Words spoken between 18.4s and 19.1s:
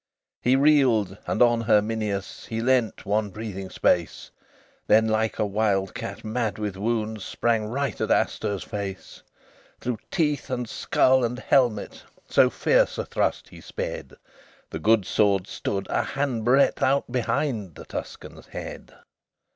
head.